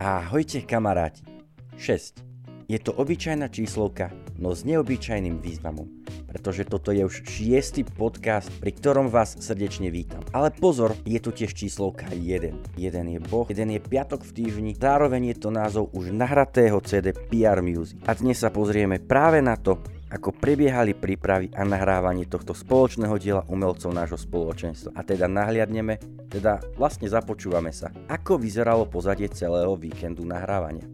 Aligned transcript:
Ahojte 0.00 0.64
kamaráti. 0.64 1.20
6. 1.76 2.24
Je 2.72 2.80
to 2.80 2.96
obyčajná 2.96 3.52
číslovka, 3.52 4.08
no 4.40 4.56
s 4.56 4.64
neobyčajným 4.64 5.44
významom, 5.44 5.92
pretože 6.24 6.64
toto 6.64 6.88
je 6.88 7.04
už 7.04 7.28
šiestý 7.28 7.84
podcast, 7.84 8.48
pri 8.64 8.72
ktorom 8.80 9.12
vás 9.12 9.36
srdečne 9.36 9.92
vítam. 9.92 10.24
Ale 10.32 10.56
pozor, 10.56 10.96
je 11.04 11.20
tu 11.20 11.36
tiež 11.36 11.52
číslovka 11.52 12.08
1. 12.16 12.80
Jeden 12.80 13.06
je 13.12 13.20
Boh, 13.20 13.44
jeden 13.44 13.76
je 13.76 13.80
piatok 13.84 14.24
v 14.24 14.32
týždni, 14.40 14.72
zároveň 14.72 15.36
je 15.36 15.44
to 15.44 15.52
názov 15.52 15.92
už 15.92 16.16
nahratého 16.16 16.80
CD 16.80 17.12
PR 17.12 17.60
Music. 17.60 18.00
A 18.08 18.16
dnes 18.16 18.40
sa 18.40 18.48
pozrieme 18.48 19.04
práve 19.04 19.44
na 19.44 19.60
to, 19.60 19.84
ako 20.10 20.34
prebiehali 20.34 20.98
prípravy 20.98 21.54
a 21.54 21.62
nahrávanie 21.62 22.26
tohto 22.26 22.50
spoločného 22.50 23.14
diela 23.16 23.46
umelcov 23.46 23.94
nášho 23.94 24.18
spoločenstva. 24.18 24.90
A 24.98 25.06
teda 25.06 25.30
nahliadneme, 25.30 26.02
teda 26.26 26.58
vlastne 26.74 27.06
započúvame 27.06 27.70
sa, 27.70 27.94
ako 28.10 28.42
vyzeralo 28.42 28.90
pozadie 28.90 29.30
celého 29.30 29.70
víkendu 29.78 30.26
nahrávania. 30.26 30.84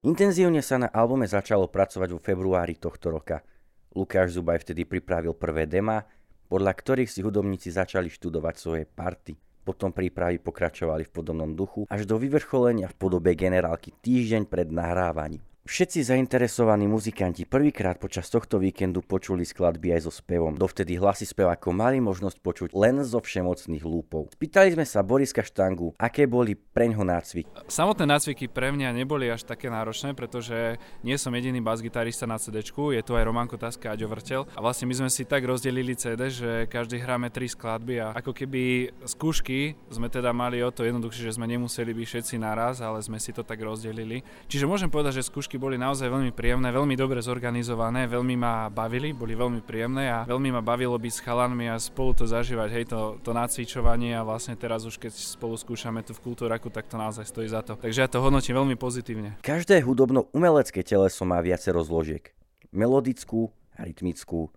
Intenzívne 0.00 0.64
sa 0.64 0.80
na 0.80 0.88
albume 0.88 1.28
začalo 1.28 1.68
pracovať 1.68 2.08
vo 2.12 2.20
februári 2.20 2.76
tohto 2.76 3.12
roka. 3.12 3.44
Lukáš 3.92 4.36
Zubaj 4.36 4.64
vtedy 4.64 4.88
pripravil 4.88 5.36
prvé 5.36 5.68
dema, 5.68 6.00
podľa 6.48 6.72
ktorých 6.72 7.10
si 7.10 7.20
hudobníci 7.20 7.68
začali 7.68 8.08
študovať 8.08 8.54
svoje 8.56 8.84
party. 8.88 9.36
Potom 9.60 9.92
prípravy 9.92 10.40
pokračovali 10.40 11.04
v 11.04 11.12
podobnom 11.12 11.52
duchu 11.52 11.84
až 11.84 12.08
do 12.08 12.16
vyvrcholenia 12.16 12.88
v 12.88 12.96
podobe 12.96 13.36
generálky 13.36 13.92
týždeň 14.00 14.48
pred 14.48 14.72
nahrávaním. 14.72 15.44
Všetci 15.60 16.08
zainteresovaní 16.08 16.88
muzikanti 16.88 17.44
prvýkrát 17.44 18.00
počas 18.00 18.32
tohto 18.32 18.56
víkendu 18.56 19.04
počuli 19.04 19.44
skladby 19.44 19.92
aj 19.92 20.08
so 20.08 20.12
spevom. 20.12 20.56
Dovtedy 20.56 20.96
hlasy 20.96 21.28
spevákov 21.28 21.76
mali 21.76 22.00
možnosť 22.00 22.40
počuť 22.40 22.68
len 22.72 23.04
zo 23.04 23.20
všemocných 23.20 23.84
lúpov. 23.84 24.32
Spýtali 24.32 24.72
sme 24.72 24.88
sa 24.88 25.04
Boriska 25.04 25.44
Štangu, 25.44 25.92
aké 26.00 26.24
boli 26.24 26.56
preňho 26.56 27.04
nácviky. 27.04 27.52
Samotné 27.68 28.08
nácviky 28.08 28.48
pre 28.48 28.72
mňa 28.72 29.04
neboli 29.04 29.28
až 29.28 29.44
také 29.44 29.68
náročné, 29.68 30.16
pretože 30.16 30.80
nie 31.04 31.20
som 31.20 31.28
jediný 31.36 31.60
bas-gitarista 31.60 32.24
na 32.24 32.40
CD, 32.40 32.64
je 32.64 33.02
tu 33.04 33.12
aj 33.12 33.28
Roman 33.28 33.44
Kotaska 33.44 33.92
a 33.92 34.00
Vrtel. 34.00 34.48
A 34.56 34.64
vlastne 34.64 34.88
my 34.88 34.96
sme 34.96 35.10
si 35.12 35.28
tak 35.28 35.44
rozdelili 35.44 35.92
CD, 35.92 36.32
že 36.32 36.72
každý 36.72 37.04
hráme 37.04 37.28
tri 37.28 37.52
skladby 37.52 38.00
a 38.00 38.16
ako 38.16 38.32
keby 38.32 38.96
skúšky 39.04 39.76
sme 39.92 40.08
teda 40.08 40.32
mali 40.32 40.64
o 40.64 40.72
to 40.72 40.88
jednoduchšie, 40.88 41.28
že 41.28 41.36
sme 41.36 41.44
nemuseli 41.44 41.92
byť 41.92 42.06
všetci 42.08 42.34
naraz, 42.40 42.80
ale 42.80 43.04
sme 43.04 43.20
si 43.20 43.36
to 43.36 43.44
tak 43.44 43.60
rozdelili. 43.60 44.24
Čiže 44.48 44.64
môžem 44.64 44.88
povedať, 44.88 45.20
že 45.20 45.28
skúšky 45.28 45.49
skúšky 45.50 45.66
boli 45.66 45.82
naozaj 45.82 46.06
veľmi 46.06 46.30
príjemné, 46.30 46.70
veľmi 46.70 46.94
dobre 46.94 47.18
zorganizované, 47.18 48.06
veľmi 48.06 48.38
ma 48.38 48.70
bavili, 48.70 49.10
boli 49.10 49.34
veľmi 49.34 49.66
príjemné 49.66 50.06
a 50.06 50.22
veľmi 50.22 50.54
ma 50.54 50.62
bavilo 50.62 50.94
byť 50.94 51.10
s 51.10 51.24
chalanmi 51.26 51.66
a 51.66 51.74
spolu 51.74 52.14
to 52.14 52.22
zažívať, 52.22 52.70
hej, 52.70 52.84
to, 52.86 53.18
to 53.18 53.34
nacvičovanie 53.34 54.14
a 54.14 54.22
vlastne 54.22 54.54
teraz 54.54 54.86
už 54.86 55.02
keď 55.02 55.10
spolu 55.10 55.58
skúšame 55.58 56.06
tu 56.06 56.14
v 56.14 56.22
Kultúraku, 56.22 56.70
tak 56.70 56.86
to 56.86 56.94
naozaj 56.94 57.26
stojí 57.26 57.50
za 57.50 57.66
to. 57.66 57.74
Takže 57.74 57.98
ja 57.98 58.06
to 58.06 58.22
hodnotím 58.22 58.62
veľmi 58.62 58.78
pozitívne. 58.78 59.42
Každé 59.42 59.82
hudobno-umelecké 59.82 60.86
teleso 60.86 61.26
má 61.26 61.42
viacero 61.42 61.82
zložiek. 61.82 62.30
Melodickú 62.70 63.50
rytmickú, 63.74 64.54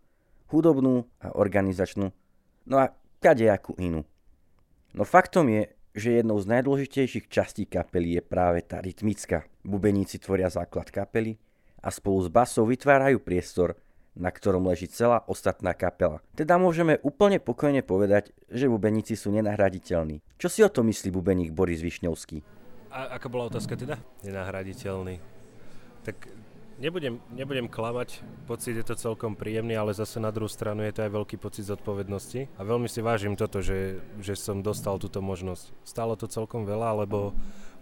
hudobnú 0.53 1.09
a 1.17 1.33
organizačnú, 1.33 2.14
no 2.70 2.76
a 2.77 2.93
kadejakú 3.17 3.73
inú. 3.82 4.05
No 4.93 5.09
faktom 5.09 5.49
je, 5.49 5.73
že 5.93 6.20
jednou 6.20 6.42
z 6.42 6.49
najdôležitejších 6.49 7.30
častí 7.30 7.70
kapely 7.70 8.17
je 8.17 8.21
práve 8.26 8.65
tá 8.65 8.81
rytmická. 8.81 9.45
Bubeníci 9.61 10.17
tvoria 10.17 10.49
základ 10.49 10.89
kapely 10.89 11.37
a 11.80 11.93
spolu 11.93 12.26
s 12.26 12.30
basou 12.33 12.65
vytvárajú 12.65 13.21
priestor, 13.21 13.77
na 14.14 14.30
ktorom 14.30 14.65
leží 14.70 14.89
celá 14.89 15.26
ostatná 15.26 15.73
kapela. 15.73 16.21
Teda 16.37 16.58
môžeme 16.58 17.02
úplne 17.02 17.42
pokojne 17.42 17.82
povedať, 17.82 18.33
že 18.49 18.70
bubeníci 18.70 19.17
sú 19.17 19.33
nenahraditeľní. 19.33 20.21
Čo 20.37 20.48
si 20.49 20.59
o 20.61 20.70
to 20.70 20.86
myslí 20.86 21.09
bubeník 21.14 21.49
Boris 21.53 21.82
Višňovský? 21.82 22.42
A 22.93 23.17
aká 23.17 23.26
bola 23.26 23.49
otázka 23.49 23.73
teda? 23.73 23.98
Nenahraditeľný. 24.21 25.17
Tak 26.05 26.30
Nebudem, 26.83 27.16
nebudem 27.32 27.71
klamať, 27.71 28.20
pocit 28.44 28.76
je 28.76 28.83
to 28.83 28.99
celkom 28.99 29.39
príjemný, 29.39 29.71
ale 29.71 29.95
zase 29.95 30.20
na 30.20 30.36
druhú 30.36 30.52
stranu 30.52 30.83
je 30.83 30.92
to 30.92 31.08
aj 31.08 31.16
veľký 31.16 31.39
pocit 31.39 31.64
zodpovednosti. 31.71 32.52
A 32.60 32.61
veľmi 32.67 32.92
si 32.92 32.99
vážim 32.99 33.39
toto, 33.39 33.64
že, 33.64 34.04
že 34.20 34.36
som 34.36 34.60
dostal 34.60 34.99
túto 34.99 35.23
možnosť. 35.23 35.71
Stalo 35.88 36.20
to 36.20 36.27
celkom 36.27 36.67
veľa, 36.67 37.08
lebo 37.08 37.32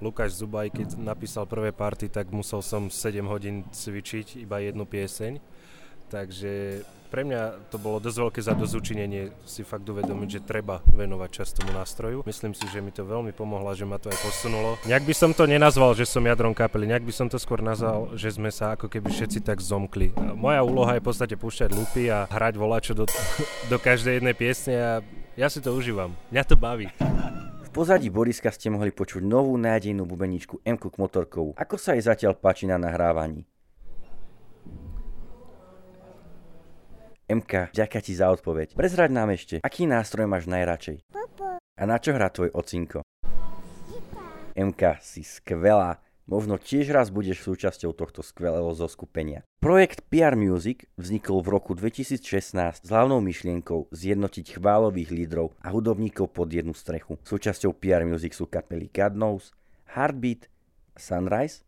Lukáš 0.06 0.38
Zubaj, 0.38 0.70
keď 0.70 1.02
napísal 1.02 1.50
prvé 1.50 1.74
party, 1.74 2.14
tak 2.14 2.30
musel 2.30 2.62
som 2.62 2.94
7 2.94 3.26
hodín 3.26 3.66
cvičiť 3.74 4.38
iba 4.38 4.62
jednu 4.62 4.86
pieseň. 4.86 5.42
Takže 6.14 6.86
pre 7.12 7.28
mňa 7.28 7.68
to 7.68 7.76
bolo 7.76 8.00
dosť 8.00 8.18
veľké 8.24 8.40
zadozučinenie 8.40 9.36
si 9.44 9.68
fakt 9.68 9.84
uvedomiť, 9.84 10.40
že 10.40 10.48
treba 10.48 10.80
venovať 10.96 11.30
čas 11.44 11.52
tomu 11.52 11.76
nástroju. 11.76 12.24
Myslím 12.24 12.56
si, 12.56 12.64
že 12.72 12.80
mi 12.80 12.96
to 12.96 13.04
veľmi 13.04 13.36
pomohlo, 13.36 13.68
že 13.76 13.84
ma 13.84 14.00
to 14.00 14.08
aj 14.08 14.18
posunulo. 14.24 14.80
Nejak 14.88 15.04
by 15.04 15.12
som 15.12 15.36
to 15.36 15.44
nenazval, 15.44 15.92
že 15.92 16.08
som 16.08 16.24
jadrom 16.24 16.56
kapely, 16.56 16.88
nejak 16.88 17.04
by 17.04 17.12
som 17.12 17.28
to 17.28 17.36
skôr 17.36 17.60
nazval, 17.60 18.16
že 18.16 18.32
sme 18.32 18.48
sa 18.48 18.80
ako 18.80 18.88
keby 18.88 19.12
všetci 19.12 19.44
tak 19.44 19.60
zomkli. 19.60 20.16
Moja 20.40 20.64
úloha 20.64 20.96
je 20.96 21.04
v 21.04 21.08
podstate 21.12 21.36
púšťať 21.36 21.76
lupy 21.76 22.08
a 22.08 22.32
hrať 22.32 22.56
volačo 22.56 22.96
do, 22.96 23.04
do 23.72 23.76
každej 23.76 24.24
jednej 24.24 24.32
piesne 24.32 24.76
a 24.80 24.92
ja 25.36 25.52
si 25.52 25.60
to 25.60 25.76
užívam. 25.76 26.16
Mňa 26.32 26.44
to 26.48 26.56
baví. 26.56 26.88
V 27.60 27.70
pozadí 27.76 28.08
Boriska 28.08 28.56
ste 28.56 28.72
mohli 28.72 28.96
počuť 28.96 29.20
novú 29.20 29.60
nádejnú 29.60 30.08
bubeničku 30.08 30.64
M. 30.64 30.80
Motorkovú. 30.80 31.60
Ako 31.60 31.76
sa 31.76 32.00
jej 32.00 32.08
zatiaľ 32.08 32.40
páči 32.40 32.72
na 32.72 32.80
nahrávaní? 32.80 33.51
MK, 37.32 37.72
ďaká 37.72 38.04
ti 38.04 38.12
za 38.12 38.28
odpoveď. 38.28 38.76
Prezraď 38.76 39.10
nám 39.16 39.32
ešte, 39.32 39.64
aký 39.64 39.88
nástroj 39.88 40.28
máš 40.28 40.52
najradšej? 40.52 41.00
A 41.80 41.84
na 41.88 41.96
čo 41.96 42.12
hrá 42.12 42.28
tvoj 42.28 42.52
ocinko? 42.52 43.08
MK, 44.52 45.00
si 45.00 45.24
skvelá. 45.24 46.04
Možno 46.28 46.60
tiež 46.60 46.92
raz 46.92 47.08
budeš 47.08 47.44
súčasťou 47.48 47.96
tohto 47.96 48.20
skvelého 48.20 48.68
zoskupenia. 48.76 49.48
Projekt 49.64 50.04
PR 50.12 50.36
Music 50.36 50.88
vznikol 51.00 51.40
v 51.40 51.56
roku 51.56 51.72
2016 51.72 52.84
s 52.84 52.90
hlavnou 52.92 53.24
myšlienkou 53.24 53.92
zjednotiť 53.96 54.60
chválových 54.60 55.12
lídrov 55.12 55.56
a 55.64 55.72
hudobníkov 55.72 56.36
pod 56.36 56.52
jednu 56.52 56.76
strechu. 56.76 57.16
Súčasťou 57.24 57.72
PR 57.80 58.04
Music 58.04 58.36
sú 58.36 58.48
kapely 58.48 58.92
God 58.92 59.16
Knows, 59.16 59.56
Heartbeat, 59.96 60.52
Sunrise 61.00 61.64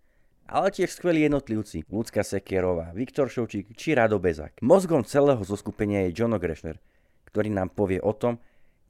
ale 0.48 0.68
tiež 0.72 0.92
skvelí 0.92 1.24
jednotlivci, 1.26 1.88
Lucka 1.88 2.24
Sekerová, 2.24 2.92
Viktor 2.92 3.32
Šovčík 3.32 3.72
či 3.76 3.96
Rado 3.96 4.20
Bezak. 4.20 4.60
Mozgom 4.60 5.04
celého 5.08 5.40
zoskupenia 5.42 6.08
je 6.08 6.16
Jono 6.16 6.40
Grešner, 6.40 6.80
ktorý 7.30 7.50
nám 7.50 7.72
povie 7.72 8.04
o 8.04 8.12
tom, 8.12 8.40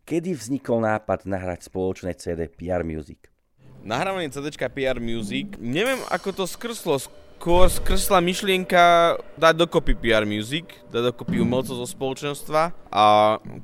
kedy 0.03 0.36
vznikol 0.36 0.84
nápad 0.84 1.30
nahrať 1.30 1.69
spoločné 1.69 2.18
CD 2.19 2.52
PR 2.52 2.84
Music. 2.84 3.31
Nahrávanie 3.84 4.31
CD 4.31 4.52
PR 4.56 4.97
Music, 5.00 5.59
neviem 5.59 6.00
ako 6.08 6.44
to 6.44 6.44
skrslo, 6.47 7.00
skôr 7.00 7.68
skrsla 7.68 8.24
myšlienka 8.24 9.16
dať 9.36 9.53
dokopy 9.68 10.00
PR 10.00 10.24
Music, 10.24 10.68
dať 10.88 11.12
dokopy 11.12 11.44
umelcov 11.44 11.75
zo 11.75 11.88
spoločenstva 11.88 12.72
a 12.88 13.03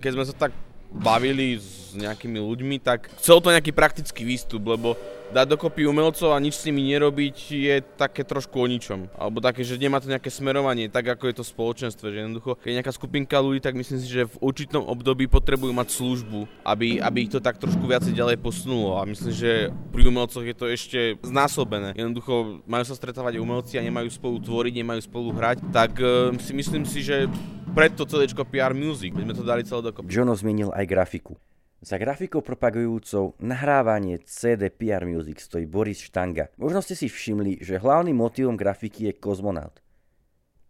keď 0.03 0.11
sme 0.15 0.25
sa 0.27 0.35
tak 0.35 0.51
bavili 0.89 1.61
s 1.61 1.93
nejakými 1.93 2.41
ľuďmi, 2.41 2.81
tak 2.81 3.09
chcel 3.21 3.41
to 3.41 3.53
nejaký 3.53 3.73
praktický 3.73 4.25
výstup, 4.25 4.65
lebo 4.65 4.97
dať 5.29 5.45
dokopy 5.45 5.85
umelcov 5.85 6.33
a 6.33 6.41
nič 6.41 6.57
s 6.57 6.65
nimi 6.65 6.89
nerobiť 6.89 7.37
je 7.53 7.75
také 7.97 8.25
trošku 8.25 8.57
o 8.57 8.65
ničom. 8.65 9.09
Alebo 9.13 9.37
také, 9.41 9.61
že 9.61 9.77
nemá 9.77 10.01
to 10.01 10.09
nejaké 10.09 10.33
smerovanie, 10.33 10.89
tak 10.89 11.05
ako 11.05 11.29
je 11.29 11.35
to 11.37 11.43
v 11.45 11.53
spoločenstve. 11.53 12.05
Že 12.09 12.19
jednoducho, 12.25 12.51
keď 12.57 12.69
je 12.69 12.77
nejaká 12.81 12.93
skupinka 12.93 13.37
ľudí, 13.37 13.61
tak 13.61 13.77
myslím 13.77 14.01
si, 14.01 14.09
že 14.09 14.25
v 14.25 14.35
určitom 14.41 14.81
období 14.89 15.29
potrebujú 15.29 15.69
mať 15.69 15.93
službu, 15.93 16.49
aby, 16.65 16.97
aby 16.97 17.17
ich 17.29 17.31
to 17.31 17.37
tak 17.37 17.61
trošku 17.61 17.85
viacej 17.85 18.17
ďalej 18.17 18.41
posunulo. 18.41 18.97
A 18.97 19.05
myslím, 19.05 19.33
že 19.33 19.69
pri 19.93 20.01
umelcoch 20.09 20.45
je 20.45 20.57
to 20.57 20.65
ešte 20.65 20.99
znásobené. 21.21 21.93
Jednoducho 21.93 22.65
majú 22.65 22.85
sa 22.89 22.97
stretávať 22.97 23.37
umelci 23.37 23.77
a 23.77 23.85
nemajú 23.85 24.09
spolu 24.09 24.41
tvoriť, 24.41 24.73
nemajú 24.81 25.01
spolu 25.05 25.29
hrať, 25.37 25.61
tak 25.69 25.93
uh, 26.01 26.33
si 26.41 26.57
myslím 26.57 26.89
si, 26.89 27.05
že 27.05 27.29
preto 27.69 28.03
CD 28.05 28.25
PR 28.33 28.73
Music, 28.73 29.13
my 29.13 29.29
sme 29.29 29.35
to 29.37 29.45
dali 29.45 29.61
celé 29.61 29.93
dokopy. 29.93 30.09
Jono 30.09 30.33
zmienil 30.33 30.73
aj 30.73 30.85
grafiku. 30.89 31.37
Za 31.79 31.95
grafikou 31.95 32.43
propagujúcou 32.43 33.39
nahrávanie 33.39 34.19
CD 34.27 34.67
PR 34.67 35.07
Music 35.07 35.39
stojí 35.39 35.63
Boris 35.63 36.03
Štanga. 36.03 36.51
Možno 36.59 36.83
ste 36.83 36.97
si 36.97 37.07
všimli, 37.07 37.63
že 37.63 37.79
hlavným 37.79 38.19
motivom 38.19 38.59
grafiky 38.59 39.07
je 39.07 39.13
kozmonaut. 39.15 39.79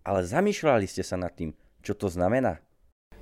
Ale 0.06 0.22
zamýšľali 0.22 0.86
ste 0.86 1.02
sa 1.02 1.18
nad 1.18 1.34
tým, 1.34 1.58
čo 1.82 1.98
to 1.98 2.14
znamená? 2.14 2.62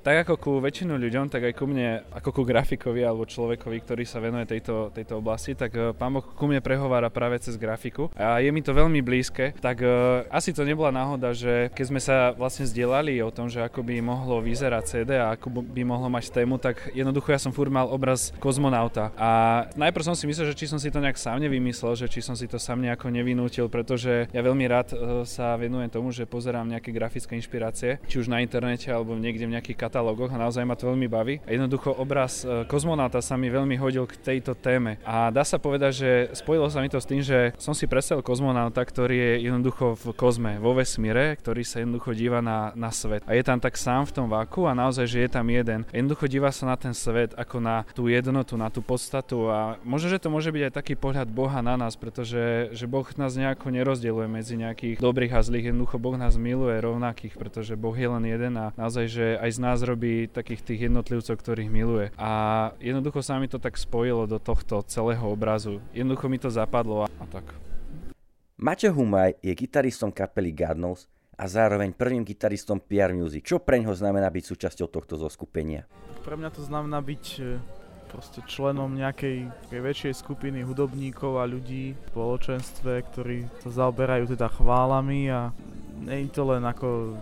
Tak 0.07 0.23
ako 0.23 0.33
ku 0.39 0.51
väčšinu 0.63 0.95
ľuďom, 0.95 1.27
tak 1.27 1.51
aj 1.51 1.53
ku 1.59 1.67
mne, 1.67 1.99
ako 2.15 2.31
ku 2.31 2.41
grafikovi 2.47 3.03
alebo 3.03 3.27
človekovi, 3.27 3.83
ktorý 3.83 4.07
sa 4.07 4.23
venuje 4.23 4.47
tejto, 4.47 4.87
tejto 4.95 5.19
oblasti, 5.19 5.51
tak 5.51 5.75
uh, 5.75 5.91
pán 5.91 6.15
Boh 6.15 6.23
ku 6.23 6.47
mne 6.47 6.63
prehovára 6.63 7.11
práve 7.11 7.35
cez 7.43 7.59
grafiku 7.59 8.07
a 8.15 8.39
je 8.39 8.47
mi 8.47 8.63
to 8.63 8.71
veľmi 8.71 9.03
blízke, 9.03 9.51
tak 9.59 9.83
uh, 9.83 10.23
asi 10.31 10.55
to 10.55 10.63
nebola 10.63 10.95
náhoda, 10.95 11.35
že 11.35 11.67
keď 11.75 11.85
sme 11.91 11.99
sa 11.99 12.31
vlastne 12.39 12.63
zdieľali 12.63 13.19
o 13.19 13.35
tom, 13.35 13.51
že 13.51 13.59
ako 13.59 13.83
by 13.83 13.99
mohlo 13.99 14.39
vyzerať 14.39 14.83
CD 14.87 15.19
a 15.19 15.35
ako 15.35 15.59
by 15.75 15.83
mohlo 15.83 16.07
mať 16.07 16.31
tému, 16.31 16.55
tak 16.55 16.87
jednoducho 16.95 17.35
ja 17.35 17.43
som 17.43 17.51
furt 17.51 17.67
mal 17.67 17.91
obraz 17.91 18.31
kozmonauta. 18.39 19.11
A 19.19 19.67
najprv 19.75 20.07
som 20.07 20.15
si 20.15 20.23
myslel, 20.23 20.55
že 20.55 20.55
či 20.55 20.71
som 20.71 20.79
si 20.79 20.87
to 20.87 21.03
nejak 21.03 21.19
sám 21.19 21.43
nevymyslel, 21.43 21.99
že 21.99 22.07
či 22.07 22.23
som 22.23 22.31
si 22.31 22.47
to 22.47 22.55
sám 22.55 22.79
nejako 22.79 23.11
nevinútil, 23.11 23.67
pretože 23.67 24.31
ja 24.31 24.39
veľmi 24.39 24.71
rád 24.71 24.95
uh, 24.95 25.27
sa 25.27 25.59
venujem 25.59 25.91
tomu, 25.91 26.15
že 26.15 26.23
pozerám 26.23 26.63
nejaké 26.63 26.95
grafické 26.95 27.35
inšpirácie, 27.35 27.99
či 28.07 28.23
už 28.23 28.31
na 28.31 28.39
internete 28.39 28.87
alebo 28.87 29.11
niekde 29.19 29.43
v 29.43 29.59
nejakých 29.59 29.75
katalógoch 29.83 29.96
katalógoch 29.97 30.29
a 30.29 30.37
naozaj 30.37 30.61
ma 30.61 30.77
to 30.77 30.93
veľmi 30.93 31.09
baví. 31.09 31.41
Jednoducho 31.49 31.89
obraz 31.89 32.45
e, 32.45 32.69
kozmonáta 32.69 33.17
sa 33.17 33.33
mi 33.33 33.49
veľmi 33.49 33.81
hodil 33.81 34.05
k 34.05 34.13
tejto 34.21 34.53
téme. 34.53 35.01
A 35.01 35.33
dá 35.33 35.41
sa 35.41 35.57
povedať, 35.57 35.91
že 35.97 36.09
spojilo 36.37 36.69
sa 36.69 36.85
mi 36.85 36.89
to 36.93 37.01
s 37.01 37.09
tým, 37.09 37.25
že 37.25 37.57
som 37.57 37.73
si 37.73 37.89
predstavil 37.89 38.21
kozmonáta, 38.21 38.77
ktorý 38.85 39.17
je 39.17 39.33
jednoducho 39.49 39.97
v 39.97 40.05
kozme, 40.13 40.61
vo 40.61 40.77
vesmíre, 40.77 41.33
ktorý 41.41 41.65
sa 41.65 41.81
jednoducho 41.81 42.13
díva 42.13 42.45
na, 42.45 42.77
na 42.77 42.93
svet. 42.93 43.25
A 43.25 43.33
je 43.33 43.41
tam 43.41 43.57
tak 43.57 43.73
sám 43.73 44.05
v 44.05 44.13
tom 44.21 44.27
váku 44.29 44.69
a 44.69 44.77
naozaj, 44.77 45.09
že 45.09 45.25
je 45.25 45.29
tam 45.33 45.49
jeden. 45.49 45.81
Jednoducho 45.89 46.29
díva 46.29 46.53
sa 46.53 46.69
na 46.69 46.77
ten 46.77 46.93
svet 46.93 47.33
ako 47.33 47.57
na 47.57 47.81
tú 47.97 48.05
jednotu, 48.05 48.53
na 48.53 48.69
tú 48.69 48.85
podstatu 48.85 49.49
a 49.49 49.81
možno, 49.81 50.13
že 50.13 50.21
to 50.21 50.29
môže 50.29 50.53
byť 50.53 50.69
aj 50.69 50.73
taký 50.77 50.93
pohľad 50.93 51.25
Boha 51.33 51.65
na 51.65 51.73
nás, 51.73 51.97
pretože 51.97 52.69
že 52.69 52.85
Boh 52.85 53.09
nás 53.17 53.33
nejako 53.33 53.73
nerozdeluje 53.73 54.29
medzi 54.29 54.61
nejakých 54.61 55.01
dobrých 55.01 55.33
a 55.33 55.41
zlých. 55.41 55.73
Jednoducho 55.73 55.97
Boh 55.97 56.13
nás 56.21 56.37
miluje 56.37 56.77
rovnakých, 56.77 57.33
pretože 57.33 57.73
Boh 57.73 57.97
je 57.97 58.05
len 58.05 58.21
jeden 58.29 58.53
a 58.61 58.69
naozaj, 58.77 59.05
že 59.09 59.25
aj 59.41 59.51
z 59.55 59.59
nás 59.63 59.76
robí 59.83 60.29
takých 60.29 60.61
tých 60.63 60.79
jednotlivcov, 60.89 61.35
ktorých 61.37 61.69
miluje. 61.69 62.05
A 62.17 62.31
jednoducho 62.81 63.21
sa 63.21 63.37
mi 63.41 63.49
to 63.49 63.57
tak 63.61 63.77
spojilo 63.77 64.29
do 64.29 64.37
tohto 64.37 64.81
celého 64.85 65.25
obrazu. 65.25 65.81
Jednoducho 65.91 66.25
mi 66.29 66.37
to 66.41 66.49
zapadlo 66.53 67.05
a, 67.05 67.07
a 67.09 67.25
tak. 67.29 67.45
Maťo 68.57 68.89
Humaj 68.89 69.37
je 69.45 69.53
gitaristom 69.53 70.09
kapely 70.09 70.49
Godnose 70.49 71.05
a 71.37 71.45
zároveň 71.45 71.93
prvým 71.93 72.25
gitaristom 72.25 72.81
PR 72.81 73.13
Music. 73.13 73.45
Čo 73.45 73.61
pre 73.61 73.77
ňo 73.77 73.93
znamená 73.93 74.25
byť 74.33 74.43
súčasťou 74.49 74.89
tohto 74.89 75.21
zoskupenia? 75.21 75.85
Pre 76.25 76.33
mňa 76.33 76.49
to 76.49 76.65
znamená 76.65 76.97
byť 77.05 77.25
e, 77.37 77.61
proste 78.09 78.41
členom 78.49 78.97
nejakej 78.97 79.69
väčšej 79.69 80.13
skupiny 80.25 80.65
hudobníkov 80.65 81.37
a 81.37 81.45
ľudí 81.45 81.93
v 81.93 82.01
spoločenstve, 82.09 83.05
ktorí 83.13 83.37
sa 83.61 83.85
zaoberajú 83.85 84.33
teda 84.33 84.49
chválami 84.49 85.29
a 85.29 85.53
nie 86.01 86.25
je 86.25 86.33
to 86.33 86.43
len 86.49 86.65
ako 86.65 87.13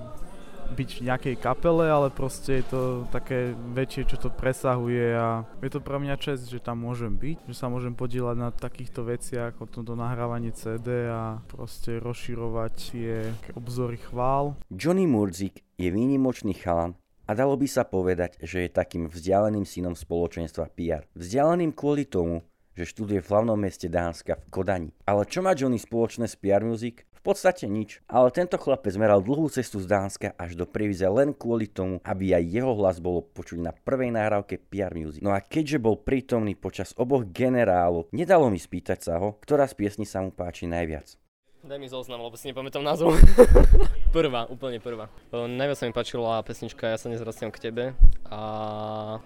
byť 0.74 0.90
v 0.98 1.06
nejakej 1.12 1.36
kapele, 1.38 1.86
ale 1.86 2.10
proste 2.10 2.64
je 2.64 2.66
to 2.66 2.82
také 3.14 3.54
väčšie, 3.54 4.16
čo 4.16 4.18
to 4.18 4.30
presahuje 4.34 5.14
a 5.14 5.46
je 5.62 5.72
to 5.72 5.84
pre 5.84 6.02
mňa 6.02 6.16
čest, 6.18 6.50
že 6.50 6.64
tam 6.64 6.82
môžem 6.82 7.14
byť, 7.14 7.46
že 7.46 7.56
sa 7.56 7.70
môžem 7.70 7.94
podielať 7.94 8.36
na 8.40 8.50
takýchto 8.50 9.06
veciach, 9.06 9.54
ako 9.54 9.70
toto 9.70 9.94
nahrávanie 9.94 10.56
CD 10.56 11.06
a 11.12 11.44
proste 11.46 12.02
rozširovať 12.02 12.74
tie 12.92 13.30
obzory 13.54 14.02
chvál. 14.02 14.58
Johnny 14.74 15.06
Murzik 15.06 15.62
je 15.78 15.94
výnimočný 15.94 16.58
chalan, 16.58 16.98
a 17.26 17.34
dalo 17.34 17.58
by 17.58 17.66
sa 17.66 17.82
povedať, 17.90 18.38
že 18.46 18.70
je 18.70 18.70
takým 18.70 19.10
vzdialeným 19.10 19.66
synom 19.66 19.98
spoločenstva 19.98 20.70
PR. 20.78 21.10
Vzdialeným 21.18 21.74
kvôli 21.74 22.06
tomu, 22.06 22.46
že 22.78 22.86
študuje 22.86 23.24
v 23.24 23.30
hlavnom 23.34 23.58
meste 23.58 23.90
Dánska 23.90 24.38
v 24.46 24.48
Kodani. 24.54 24.92
Ale 25.10 25.26
čo 25.26 25.42
má 25.42 25.58
Johnny 25.58 25.82
spoločné 25.82 26.30
s 26.30 26.38
PR 26.38 26.62
Music? 26.62 27.08
Podstate 27.26 27.66
nič, 27.66 28.06
ale 28.06 28.30
tento 28.30 28.62
chlapec 28.62 28.94
zmeral 28.94 29.26
dlhú 29.26 29.50
cestu 29.50 29.82
z 29.82 29.90
Dánska 29.90 30.38
až 30.38 30.54
do 30.54 30.70
Previze 30.70 31.10
len 31.10 31.34
kvôli 31.34 31.66
tomu, 31.66 31.98
aby 32.06 32.38
aj 32.38 32.46
jeho 32.46 32.78
hlas 32.78 33.02
bolo 33.02 33.26
počuť 33.26 33.66
na 33.66 33.74
prvej 33.74 34.14
nahrávke 34.14 34.62
PR 34.70 34.94
Music. 34.94 35.26
No 35.26 35.34
a 35.34 35.42
keďže 35.42 35.82
bol 35.82 35.98
prítomný 35.98 36.54
počas 36.54 36.94
oboch 36.94 37.26
generálov, 37.26 38.14
nedalo 38.14 38.54
mi 38.54 38.62
spýtať 38.62 39.00
sa 39.02 39.18
ho, 39.18 39.42
ktorá 39.42 39.66
z 39.66 39.74
piesní 39.74 40.06
sa 40.06 40.22
mu 40.22 40.30
páči 40.30 40.70
najviac. 40.70 41.18
Daj 41.66 41.82
mi 41.82 41.90
zoznam, 41.90 42.22
lebo 42.22 42.38
si 42.38 42.46
nepamätám 42.54 42.86
názov. 42.86 43.18
prvá, 44.14 44.46
úplne 44.46 44.78
prvá. 44.78 45.10
Najviac 45.34 45.78
sa 45.82 45.90
mi 45.90 45.98
páčila 45.98 46.38
pesnička 46.46 46.94
Ja 46.94 47.02
sa 47.02 47.10
nezrastiam 47.10 47.50
k 47.50 47.58
tebe 47.58 47.84
a 48.30 48.42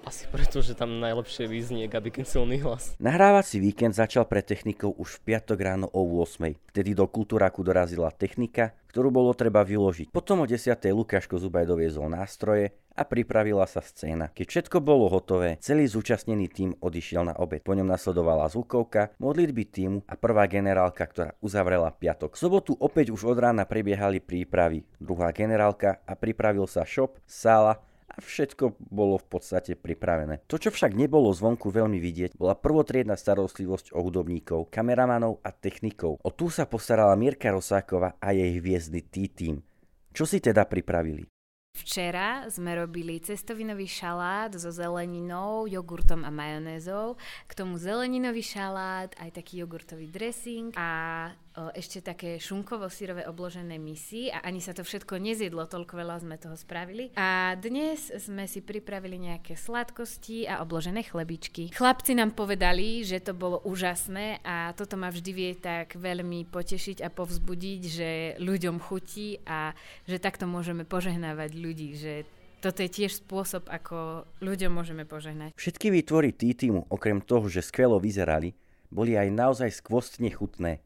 asi 0.07 0.23
preto, 0.31 0.63
že 0.63 0.71
tam 0.71 1.03
najlepšie 1.03 1.51
vyznie 1.51 1.91
Gabi 1.91 2.15
silný 2.23 2.63
hlas. 2.63 2.95
Nahrávací 2.95 3.59
víkend 3.59 3.91
začal 3.91 4.23
pre 4.23 4.39
technikov 4.39 4.95
už 4.95 5.19
v 5.19 5.35
piatok 5.35 5.59
ráno 5.59 5.91
o 5.91 6.07
8. 6.23 6.71
Vtedy 6.71 6.95
do 6.95 7.11
kultúraku 7.11 7.59
dorazila 7.59 8.07
technika, 8.07 8.71
ktorú 8.87 9.11
bolo 9.11 9.35
treba 9.35 9.67
vyložiť. 9.67 10.07
Potom 10.07 10.39
o 10.39 10.47
10. 10.47 10.79
Lukáško 10.79 11.43
Zubaj 11.43 11.67
doviezol 11.67 12.07
nástroje 12.07 12.71
a 12.99 13.07
pripravila 13.07 13.63
sa 13.63 13.79
scéna. 13.79 14.27
Keď 14.35 14.47
všetko 14.51 14.83
bolo 14.83 15.07
hotové, 15.07 15.55
celý 15.63 15.87
zúčastnený 15.87 16.51
tým 16.51 16.75
odišiel 16.83 17.31
na 17.31 17.33
obed. 17.39 17.63
Po 17.63 17.71
ňom 17.71 17.87
nasledovala 17.87 18.51
zvukovka, 18.51 19.15
modlitby 19.23 19.63
týmu 19.71 19.99
a 20.03 20.19
prvá 20.19 20.51
generálka, 20.51 21.07
ktorá 21.07 21.31
uzavrela 21.39 21.95
piatok. 21.95 22.35
V 22.35 22.41
sobotu 22.43 22.75
opäť 22.75 23.15
už 23.15 23.31
od 23.31 23.39
rána 23.39 23.63
prebiehali 23.63 24.19
prípravy. 24.19 24.83
Druhá 24.99 25.31
generálka 25.31 26.03
a 26.03 26.19
pripravil 26.19 26.67
sa 26.67 26.83
shop, 26.83 27.23
sála 27.23 27.79
a 28.09 28.19
všetko 28.19 28.75
bolo 28.91 29.15
v 29.15 29.25
podstate 29.31 29.79
pripravené. 29.79 30.43
To, 30.51 30.59
čo 30.59 30.75
však 30.75 30.91
nebolo 30.91 31.31
zvonku 31.31 31.71
veľmi 31.71 32.03
vidieť, 32.03 32.35
bola 32.35 32.57
prvotriedna 32.57 33.15
starostlivosť 33.15 33.95
o 33.95 34.03
hudobníkov, 34.03 34.67
kameramanov 34.67 35.39
a 35.39 35.55
technikov. 35.55 36.19
O 36.19 36.29
tú 36.35 36.51
sa 36.51 36.67
postarala 36.67 37.15
Mirka 37.15 37.47
Rosáková 37.53 38.19
a 38.19 38.35
jej 38.35 38.59
hviezdny 38.59 39.07
T-Team. 39.07 39.63
Čo 40.11 40.27
si 40.27 40.43
teda 40.43 40.67
pripravili? 40.67 41.38
Včera 41.79 42.43
sme 42.51 42.75
robili 42.75 43.23
cestovinový 43.23 43.87
šalát 43.87 44.51
so 44.51 44.67
zeleninou, 44.67 45.63
jogurtom 45.63 46.27
a 46.27 46.31
majonézou. 46.31 47.15
K 47.47 47.51
tomu 47.55 47.79
zeleninový 47.79 48.43
šalát, 48.43 49.15
aj 49.15 49.31
taký 49.31 49.63
jogurtový 49.63 50.11
dressing 50.11 50.75
a 50.75 51.31
ešte 51.75 51.99
také 51.99 52.39
šunkovo-syrové 52.39 53.27
obložené 53.27 53.75
misy 53.75 54.31
a 54.31 54.39
ani 54.39 54.63
sa 54.63 54.71
to 54.71 54.87
všetko 54.87 55.19
nezjedlo, 55.19 55.67
toľko 55.67 55.93
veľa 55.99 56.23
sme 56.23 56.39
toho 56.39 56.55
spravili. 56.55 57.11
A 57.19 57.59
dnes 57.59 58.07
sme 58.15 58.47
si 58.47 58.63
pripravili 58.63 59.19
nejaké 59.19 59.59
sladkosti 59.59 60.47
a 60.47 60.63
obložené 60.63 61.03
chlebičky. 61.03 61.75
Chlapci 61.75 62.15
nám 62.15 62.31
povedali, 62.31 63.03
že 63.03 63.19
to 63.19 63.35
bolo 63.35 63.59
úžasné 63.67 64.39
a 64.47 64.71
toto 64.79 64.95
ma 64.95 65.11
vždy 65.11 65.31
vie 65.35 65.51
tak 65.59 65.99
veľmi 65.99 66.47
potešiť 66.47 67.03
a 67.03 67.11
povzbudiť, 67.11 67.81
že 67.83 68.09
ľuďom 68.39 68.79
chutí 68.79 69.43
a 69.43 69.75
že 70.07 70.23
takto 70.23 70.47
môžeme 70.47 70.87
požehnávať 70.87 71.51
ľudí, 71.59 71.89
že 71.99 72.13
toto 72.59 72.83
je 72.83 72.91
tiež 72.91 73.23
spôsob, 73.23 73.71
ako 73.71 74.27
ľuďom 74.43 74.71
môžeme 74.75 75.07
požehnať. 75.07 75.55
Všetky 75.55 75.95
výtvory 75.95 76.35
T-Teamu, 76.35 76.91
okrem 76.91 77.23
toho, 77.23 77.47
že 77.47 77.63
skvelo 77.63 78.03
vyzerali, 78.03 78.51
boli 78.91 79.15
aj 79.15 79.31
naozaj 79.31 79.69
skvostne 79.79 80.27
chutné 80.33 80.83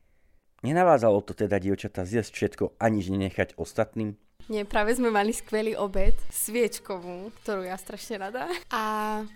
Nenavádzalo 0.64 1.20
to 1.28 1.36
teda 1.36 1.60
dievčata 1.60 2.08
zjesť 2.08 2.32
všetko 2.32 2.66
a 2.80 2.86
nič 2.88 3.12
nenechať 3.12 3.60
ostatným? 3.60 4.16
Nie, 4.48 4.64
práve 4.64 4.96
sme 4.96 5.12
mali 5.12 5.36
skvelý 5.36 5.76
obed, 5.76 6.16
sviečkovú, 6.32 7.32
ktorú 7.44 7.68
ja 7.68 7.76
strašne 7.76 8.20
rada, 8.20 8.48
a 8.72 8.84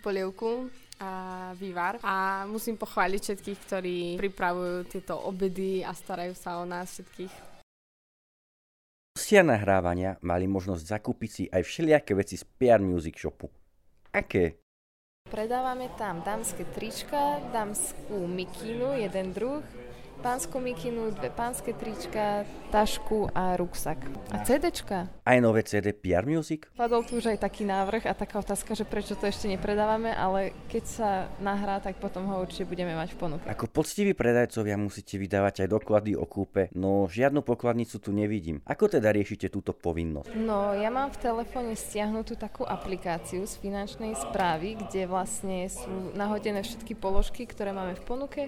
polievku 0.03 0.72
a 1.00 1.51
vývar. 1.55 2.00
A 2.03 2.48
musím 2.48 2.79
pochváliť 2.79 3.22
všetkých, 3.24 3.60
ktorí 3.67 3.98
pripravujú 4.19 4.88
tieto 4.88 5.19
obedy 5.19 5.84
a 5.84 5.91
starajú 5.91 6.31
sa 6.36 6.60
o 6.60 6.65
nás 6.67 6.96
všetkých. 6.96 7.34
Hostia 9.19 9.43
nahrávania 9.43 10.15
mali 10.24 10.48
možnosť 10.48 10.84
zakúpiť 10.96 11.29
si 11.31 11.43
aj 11.51 11.63
všelijaké 11.63 12.15
veci 12.15 12.39
z 12.39 12.43
PR 12.55 12.79
Music 12.79 13.19
Shopu. 13.19 13.51
Aké? 14.15 14.63
Predávame 15.27 15.91
tam 16.00 16.24
dámske 16.24 16.63
trička, 16.72 17.43
dámskú 17.51 18.27
mikinu, 18.27 18.96
jeden 18.96 19.36
druh, 19.36 19.60
pánsku 20.17 20.57
mikinu, 20.57 21.13
dve 21.13 21.29
pánske 21.29 21.77
trička, 21.77 22.43
tašku 22.74 23.29
a 23.38 23.53
ruksak. 23.53 24.01
A 24.33 24.41
CDčka. 24.41 25.07
Aj 25.24 25.38
nové 25.38 25.62
CD 25.62 25.93
PR 25.93 26.25
Music? 26.25 26.67
Padol 26.74 27.05
tu 27.05 27.21
už 27.21 27.38
aj 27.38 27.45
taký 27.45 27.63
návrh 27.63 28.09
a 28.09 28.17
taká 28.17 28.41
otázka, 28.41 28.74
že 28.74 28.83
prečo 28.83 29.13
to 29.13 29.29
ešte 29.29 29.45
nepredávame, 29.45 30.09
ale 30.12 30.57
keď 30.67 30.83
sa 30.83 31.09
nahrá, 31.39 31.77
tak 31.79 32.01
potom 32.01 32.25
ho 32.27 32.41
určite 32.41 32.65
budeme 32.65 32.97
mať 32.97 33.13
v 33.13 33.17
ponuke. 33.17 33.45
Ako 33.45 33.69
poctiví 33.69 34.17
predajcovia 34.17 34.75
musíte 34.75 35.21
vydávať 35.21 35.63
aj 35.63 35.69
doklady 35.69 36.17
o 36.17 36.25
kúpe, 36.25 36.74
no 36.74 37.05
žiadnu 37.05 37.45
pokladnicu 37.45 38.01
tu 38.01 38.09
nevidím. 38.09 38.59
Ako 38.65 38.89
teda 38.89 39.13
riešite 39.13 39.53
túto 39.53 39.71
povinnosť? 39.71 40.33
No, 40.33 40.74
ja 40.74 40.89
mám 40.89 41.13
v 41.13 41.21
telefóne 41.21 41.77
stiahnutú 41.77 42.36
takú 42.36 42.65
aplikáciu 42.65 43.45
z 43.45 43.53
finančnej 43.62 44.17
správy, 44.17 44.81
kde 44.81 45.05
vlastne 45.05 45.69
sú 45.69 46.12
nahodené 46.17 46.65
všetky 46.65 46.97
položky, 46.97 47.45
ktoré 47.45 47.71
máme 47.71 47.93
v 47.93 48.03
ponuke 48.03 48.43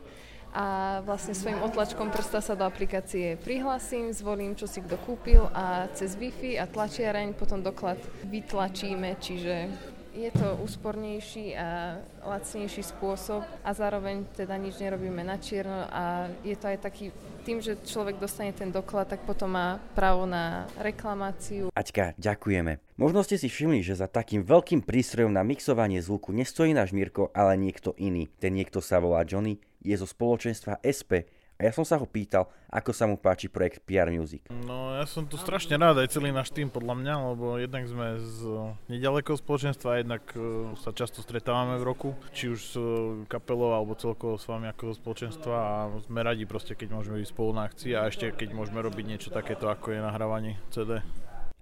a 0.50 1.00
vlastne 1.06 1.38
svojim 1.38 1.62
otlačkom 1.62 2.10
prsta 2.10 2.42
sa 2.42 2.58
do 2.58 2.66
aplikácie 2.66 3.38
prihlasím, 3.38 4.10
zvolím, 4.10 4.58
čo 4.58 4.66
si 4.66 4.82
kto 4.82 4.98
kúpil 5.06 5.46
a 5.54 5.86
cez 5.94 6.18
Wi-Fi 6.18 6.58
a 6.58 6.66
tlačiareň 6.66 7.38
potom 7.38 7.62
doklad 7.62 8.02
vytlačíme, 8.26 9.14
čiže 9.22 9.70
je 10.10 10.32
to 10.34 10.58
úspornejší 10.66 11.54
a 11.54 12.02
lacnejší 12.26 12.82
spôsob 12.82 13.46
a 13.62 13.70
zároveň 13.72 14.26
teda 14.34 14.58
nič 14.58 14.82
nerobíme 14.82 15.22
na 15.22 15.38
čierno 15.38 15.86
a 15.86 16.28
je 16.42 16.58
to 16.58 16.66
aj 16.66 16.78
taký, 16.82 17.14
tým, 17.50 17.66
že 17.66 17.82
človek 17.82 18.22
dostane 18.22 18.54
ten 18.54 18.70
doklad, 18.70 19.10
tak 19.10 19.26
potom 19.26 19.58
má 19.58 19.82
právo 19.98 20.30
na 20.30 20.70
reklamáciu. 20.78 21.74
Aťka, 21.74 22.14
ďakujeme. 22.22 22.78
Možno 22.94 23.26
ste 23.26 23.42
si 23.42 23.50
všimli, 23.50 23.82
že 23.82 23.98
za 23.98 24.06
takým 24.06 24.46
veľkým 24.46 24.86
prístrojom 24.86 25.34
na 25.34 25.42
mixovanie 25.42 25.98
zvuku 25.98 26.30
nestojí 26.30 26.78
náš 26.78 26.94
Mirko, 26.94 27.34
ale 27.34 27.58
niekto 27.58 27.98
iný. 27.98 28.30
Ten 28.38 28.54
niekto 28.54 28.86
sa 28.86 29.02
volá 29.02 29.26
Johnny 29.26 29.58
je 29.82 29.98
zo 29.98 30.06
spoločenstva 30.06 30.78
SP 30.86 31.26
a 31.60 31.68
ja 31.68 31.76
som 31.76 31.84
sa 31.84 32.00
ho 32.00 32.08
pýtal, 32.08 32.48
ako 32.72 32.96
sa 32.96 33.04
mu 33.04 33.20
páči 33.20 33.52
projekt 33.52 33.84
PR 33.84 34.08
Music. 34.08 34.48
No 34.48 34.96
ja 34.96 35.04
som 35.04 35.28
tu 35.28 35.36
strašne 35.36 35.76
rád, 35.76 36.00
aj 36.00 36.16
celý 36.16 36.32
náš 36.32 36.56
tým 36.56 36.72
podľa 36.72 36.96
mňa, 36.96 37.14
lebo 37.36 37.60
jednak 37.60 37.84
sme 37.84 38.16
z 38.16 38.40
nedalekého 38.88 39.36
spoločenstva 39.36 40.00
jednak 40.00 40.24
uh, 40.40 40.72
sa 40.80 40.96
často 40.96 41.20
stretávame 41.20 41.76
v 41.76 41.84
roku, 41.84 42.10
či 42.32 42.48
už 42.48 42.60
s 42.64 42.74
uh, 42.80 43.28
kapelou 43.28 43.76
alebo 43.76 44.00
celkovo 44.00 44.40
s 44.40 44.48
vami 44.48 44.72
ako 44.72 44.96
spoločenstva 44.96 45.56
a 45.60 45.74
sme 46.08 46.24
radi 46.24 46.48
proste, 46.48 46.80
keď 46.80 46.96
môžeme 46.96 47.20
ísť 47.20 47.36
spolu 47.36 47.52
na 47.52 47.68
akcii 47.68 47.92
a 47.92 48.08
ešte 48.08 48.32
keď 48.32 48.56
môžeme 48.56 48.80
robiť 48.80 49.06
niečo 49.06 49.30
takéto, 49.30 49.68
ako 49.68 49.92
je 49.92 50.00
nahrávanie 50.00 50.56
CD. 50.72 51.04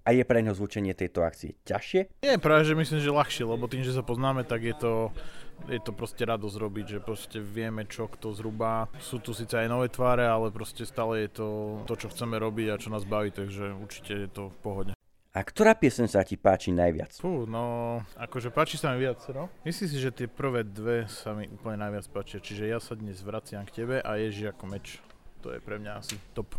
A 0.08 0.16
je 0.16 0.24
pre 0.24 0.40
ňo 0.40 0.56
zvučenie 0.56 0.96
tejto 0.96 1.28
akcie 1.28 1.60
ťažšie? 1.68 2.24
Nie, 2.24 2.40
práve 2.40 2.64
že 2.64 2.80
myslím, 2.80 3.04
že 3.04 3.12
ľahšie, 3.12 3.44
lebo 3.44 3.68
tým, 3.68 3.84
že 3.84 3.92
sa 3.92 4.08
poznáme, 4.08 4.48
tak 4.48 4.64
je 4.64 4.72
to, 4.80 4.94
je 5.68 5.84
to 5.84 5.92
proste 5.92 6.24
radosť 6.24 6.56
robiť, 6.56 6.86
že 6.96 7.00
proste 7.04 7.44
vieme, 7.44 7.84
čo 7.84 8.08
kto 8.08 8.32
zhruba. 8.32 8.88
Sú 9.04 9.20
tu 9.20 9.36
síce 9.36 9.60
aj 9.60 9.68
nové 9.68 9.92
tváre, 9.92 10.24
ale 10.24 10.48
proste 10.48 10.88
stále 10.88 11.28
je 11.28 11.44
to 11.44 11.48
to, 11.84 12.00
čo 12.00 12.08
chceme 12.08 12.40
robiť 12.40 12.68
a 12.72 12.80
čo 12.80 12.88
nás 12.88 13.04
baví, 13.04 13.36
takže 13.36 13.76
určite 13.76 14.14
je 14.16 14.30
to 14.32 14.48
v 14.48 14.58
pohode. 14.64 14.92
A 15.36 15.44
ktorá 15.44 15.76
piesen 15.76 16.08
sa 16.08 16.24
ti 16.24 16.40
páči 16.40 16.72
najviac? 16.72 17.12
Fú, 17.20 17.44
no, 17.44 18.00
akože 18.16 18.48
páči 18.48 18.80
sa 18.80 18.96
mi 18.96 19.04
viac, 19.04 19.20
no. 19.36 19.52
Myslím 19.68 19.92
si, 19.92 20.00
že 20.00 20.16
tie 20.16 20.32
prvé 20.32 20.64
dve 20.64 21.12
sa 21.12 21.36
mi 21.36 21.52
úplne 21.52 21.84
najviac 21.84 22.08
páčia, 22.16 22.40
čiže 22.40 22.64
ja 22.64 22.80
sa 22.80 22.96
dnes 22.96 23.20
vraciam 23.20 23.68
k 23.68 23.84
tebe 23.84 24.00
a 24.00 24.16
Ježi 24.16 24.48
ako 24.48 24.72
meč. 24.72 25.04
To 25.44 25.52
je 25.52 25.60
pre 25.60 25.84
mňa 25.84 26.00
asi 26.00 26.16
top. 26.32 26.56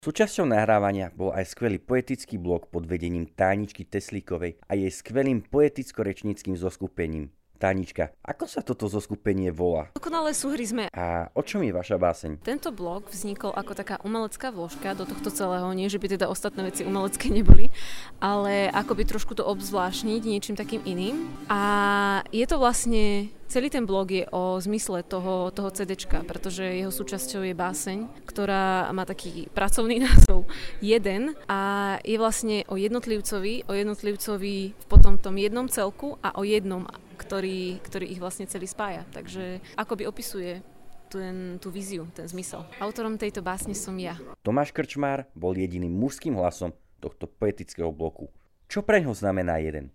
Súčasťou 0.00 0.48
nahrávania 0.48 1.12
bol 1.12 1.28
aj 1.36 1.52
skvelý 1.52 1.76
poetický 1.76 2.40
blok 2.40 2.72
pod 2.72 2.88
vedením 2.88 3.28
Táničky 3.28 3.84
Teslíkovej 3.84 4.56
a 4.64 4.72
jej 4.72 4.88
skvelým 4.88 5.44
poeticko-rečníckým 5.44 6.56
zoskupením. 6.56 7.28
Tánička, 7.60 8.16
ako 8.24 8.48
sa 8.48 8.64
toto 8.64 8.88
zoskupenie 8.88 9.52
volá? 9.52 9.92
Dokonalé 9.92 10.32
súhry 10.32 10.64
sme. 10.64 10.88
A 10.96 11.28
o 11.36 11.44
čom 11.44 11.60
je 11.60 11.76
vaša 11.76 12.00
báseň? 12.00 12.40
Tento 12.40 12.72
blog 12.72 13.12
vznikol 13.12 13.52
ako 13.52 13.76
taká 13.76 14.00
umelecká 14.00 14.48
vložka 14.48 14.96
do 14.96 15.04
tohto 15.04 15.28
celého, 15.28 15.68
nie 15.76 15.92
že 15.92 16.00
by 16.00 16.16
teda 16.16 16.32
ostatné 16.32 16.72
veci 16.72 16.88
umelecké 16.88 17.28
neboli, 17.36 17.68
ale 18.16 18.72
ako 18.72 18.96
by 18.96 19.04
trošku 19.04 19.36
to 19.36 19.44
obzvláštniť 19.44 20.24
niečím 20.24 20.56
takým 20.56 20.80
iným. 20.88 21.28
A 21.52 21.60
je 22.32 22.48
to 22.48 22.56
vlastne 22.56 23.28
Celý 23.50 23.66
ten 23.66 23.82
blog 23.82 24.14
je 24.14 24.30
o 24.30 24.62
zmysle 24.62 25.02
toho, 25.02 25.50
toho 25.50 25.74
CDčka, 25.74 26.22
pretože 26.22 26.62
jeho 26.62 26.94
súčasťou 26.94 27.42
je 27.42 27.50
báseň, 27.50 28.22
ktorá 28.22 28.86
má 28.94 29.02
taký 29.02 29.50
pracovný 29.50 29.98
názov 30.06 30.46
jeden 30.78 31.34
a 31.50 31.98
je 32.06 32.14
vlastne 32.14 32.62
o 32.70 32.78
jednotlivcovi, 32.78 33.66
o 33.66 33.74
jednotlivcovi 33.74 34.54
v 34.70 34.84
potom 34.86 35.18
tom 35.18 35.34
jednom 35.34 35.66
celku 35.66 36.14
a 36.22 36.38
o 36.38 36.46
jednom, 36.46 36.86
ktorý, 37.20 37.76
ktorý 37.84 38.08
ich 38.08 38.22
vlastne 38.22 38.48
celý 38.48 38.64
spája. 38.64 39.04
Takže 39.12 39.60
akoby 39.76 40.08
opisuje 40.08 40.64
ten, 41.12 41.60
tú 41.60 41.68
víziu, 41.68 42.08
ten 42.16 42.24
zmysel. 42.24 42.64
Autorom 42.80 43.20
tejto 43.20 43.44
básne 43.44 43.76
som 43.76 43.92
ja. 44.00 44.16
Tomáš 44.40 44.72
Krčmár 44.72 45.28
bol 45.36 45.52
jediným 45.52 45.92
mužským 45.92 46.32
hlasom 46.40 46.72
tohto 47.04 47.28
poetického 47.28 47.92
bloku. 47.92 48.32
Čo 48.70 48.80
pre 48.80 49.04
ňo 49.04 49.12
znamená 49.12 49.60
jeden? 49.60 49.92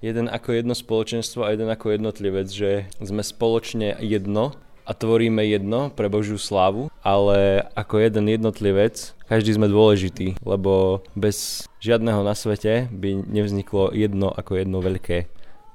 jeden 0.00 0.32
ako 0.32 0.56
jedno 0.56 0.72
spoločenstvo 0.72 1.44
a 1.44 1.52
jeden 1.52 1.68
ako 1.68 1.92
jednotlivec, 1.94 2.48
že 2.48 2.88
sme 3.04 3.20
spoločne 3.20 4.00
jedno 4.00 4.56
a 4.88 4.96
tvoríme 4.96 5.44
jedno 5.44 5.92
pre 5.92 6.08
Božiu 6.10 6.40
slávu, 6.40 6.88
ale 7.04 7.62
ako 7.76 8.00
jeden 8.00 8.26
jednotlivec 8.26 9.14
každý 9.28 9.54
sme 9.54 9.70
dôležitý, 9.70 10.40
lebo 10.42 11.04
bez 11.14 11.68
žiadneho 11.78 12.26
na 12.26 12.34
svete 12.34 12.90
by 12.90 13.22
nevzniklo 13.28 13.94
jedno 13.94 14.32
ako 14.34 14.58
jedno 14.58 14.82
veľké 14.82 15.30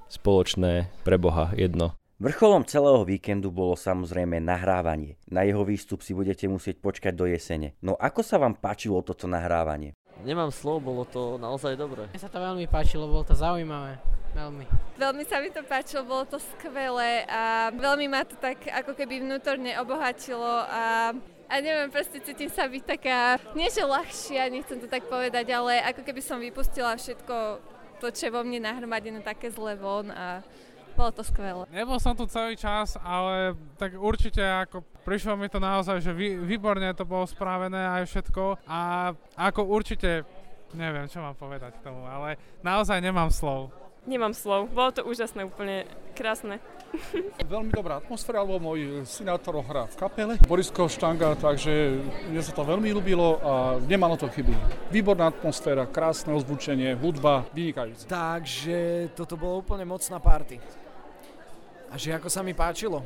spoločné 0.09 0.89
pre 1.03 1.17
Boha 1.17 1.51
jedno. 1.57 1.97
Vrcholom 2.15 2.63
celého 2.63 3.03
víkendu 3.03 3.51
bolo 3.51 3.75
samozrejme 3.75 4.39
nahrávanie. 4.39 5.19
Na 5.27 5.43
jeho 5.43 5.67
výstup 5.67 5.99
si 5.99 6.15
budete 6.15 6.47
musieť 6.47 6.79
počkať 6.79 7.11
do 7.11 7.27
jesene. 7.27 7.75
No 7.83 7.99
ako 7.99 8.23
sa 8.23 8.39
vám 8.39 8.55
páčilo 8.55 9.03
toto 9.03 9.27
nahrávanie? 9.27 9.91
Nemám 10.23 10.47
slov, 10.47 10.79
bolo 10.79 11.03
to 11.03 11.35
naozaj 11.35 11.75
dobré. 11.75 12.07
Mne 12.07 12.23
sa 12.23 12.31
to 12.31 12.39
veľmi 12.39 12.71
páčilo, 12.71 13.11
bolo 13.11 13.27
to 13.27 13.35
zaujímavé. 13.35 13.99
Veľmi. 14.31 14.63
Veľmi 14.95 15.23
sa 15.27 15.43
mi 15.43 15.51
to 15.51 15.59
páčilo, 15.67 16.07
bolo 16.07 16.23
to 16.23 16.39
skvelé 16.39 17.27
a 17.27 17.71
veľmi 17.75 18.07
ma 18.07 18.23
to 18.23 18.39
tak 18.39 18.63
ako 18.67 18.95
keby 18.95 19.19
vnútorne 19.19 19.75
obohatilo 19.79 20.63
a 20.71 21.11
a 21.45 21.61
neviem, 21.61 21.93
proste 21.93 22.17
cítim 22.25 22.49
sa 22.49 22.65
byť 22.65 22.83
taká, 22.97 23.37
nie 23.53 23.69
že 23.69 23.85
ľahšia, 23.85 24.49
nechcem 24.49 24.81
to 24.81 24.89
tak 24.89 25.05
povedať, 25.05 25.45
ale 25.53 25.77
ako 25.93 26.01
keby 26.01 26.17
som 26.17 26.41
vypustila 26.41 26.97
všetko 26.97 27.61
to, 27.99 28.11
čo 28.11 28.27
je 28.27 28.35
vo 28.35 28.41
mne 28.43 28.63
nahromadené 28.63 29.19
také 29.23 29.51
zle 29.51 29.75
von 29.79 30.11
a 30.11 30.43
bolo 30.95 31.11
to 31.11 31.23
skvelé. 31.27 31.67
Nebol 31.75 31.99
som 31.99 32.15
tu 32.15 32.23
celý 32.27 32.55
čas, 32.55 32.95
ale 33.03 33.53
tak 33.75 33.99
určite 33.99 34.39
ako 34.39 34.79
prišlo 35.03 35.35
mi 35.35 35.51
to 35.51 35.59
naozaj, 35.59 35.99
že 35.99 36.15
vý, 36.15 36.39
výborne 36.39 36.87
to 36.95 37.03
bolo 37.03 37.27
spravené 37.27 37.99
aj 37.99 38.03
všetko 38.07 38.63
a 38.63 39.11
ako 39.35 39.61
určite 39.67 40.23
neviem, 40.71 41.07
čo 41.11 41.19
mám 41.19 41.35
povedať 41.35 41.79
k 41.79 41.85
tomu, 41.87 42.07
ale 42.07 42.39
naozaj 42.63 42.99
nemám 43.03 43.31
slov. 43.31 43.71
Nemám 44.05 44.37
slov. 44.37 44.69
Bolo 44.71 44.91
to 44.93 45.01
úžasné, 45.03 45.43
úplne 45.43 45.89
krásne. 46.13 46.61
Veľmi 47.53 47.71
dobrá 47.71 47.99
atmosféra, 47.99 48.41
lebo 48.41 48.57
môj 48.59 49.03
synátor 49.05 49.59
hrá 49.61 49.87
v 49.89 49.95
kapele, 49.95 50.33
Borisko 50.45 50.87
Štanga, 50.87 51.35
takže 51.37 51.99
mne 52.31 52.41
sa 52.41 52.51
to 52.55 52.63
veľmi 52.63 52.89
ľúbilo 52.95 53.39
a 53.41 53.53
nemalo 53.83 54.15
to 54.17 54.27
chyby. 54.31 54.55
Výborná 54.89 55.29
atmosféra, 55.31 55.85
krásne 55.87 56.33
ozvučenie, 56.33 56.95
hudba, 56.97 57.45
vynikajúce. 57.53 58.07
Takže 58.07 59.11
toto 59.13 59.35
bolo 59.35 59.61
úplne 59.61 59.83
mocná 59.83 60.17
party. 60.19 60.57
A 61.91 61.95
že 61.95 62.15
ako 62.15 62.27
sa 62.27 62.43
mi 62.43 62.51
páčilo? 62.51 63.03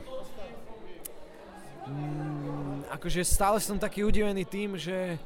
Mm, 1.89 2.85
akože 2.93 3.21
stále 3.25 3.57
som 3.61 3.77
taký 3.81 4.05
udivený 4.05 4.45
tým, 4.45 4.77
že 4.77 5.17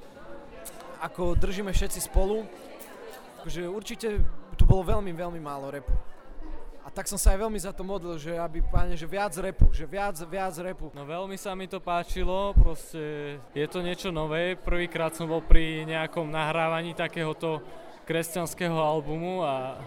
ako 1.03 1.35
držíme 1.35 1.71
všetci 1.75 1.99
spolu, 2.07 2.47
akože 3.43 3.67
určite 3.67 4.07
tu 4.55 4.63
bolo 4.63 4.87
veľmi, 4.87 5.11
veľmi 5.11 5.39
málo 5.43 5.67
repu. 5.67 5.91
A 6.83 6.91
tak 6.91 7.07
som 7.07 7.15
sa 7.15 7.31
aj 7.31 7.47
veľmi 7.47 7.55
za 7.55 7.71
to 7.71 7.87
modlil, 7.87 8.19
že 8.19 8.35
aby, 8.35 8.59
páne, 8.59 8.99
že 8.99 9.07
viac 9.07 9.31
repu, 9.39 9.71
že 9.71 9.87
viac, 9.87 10.19
viac 10.27 10.51
repu. 10.59 10.91
No 10.91 11.07
veľmi 11.07 11.39
sa 11.39 11.55
mi 11.55 11.63
to 11.71 11.79
páčilo, 11.79 12.51
proste 12.59 13.39
je 13.55 13.67
to 13.71 13.79
niečo 13.79 14.11
nové. 14.11 14.59
Prvýkrát 14.59 15.15
som 15.15 15.31
bol 15.31 15.39
pri 15.39 15.87
nejakom 15.87 16.27
nahrávaní 16.27 16.91
takéhoto 16.91 17.63
kresťanského 18.03 18.75
albumu 18.75 19.47
a 19.47 19.79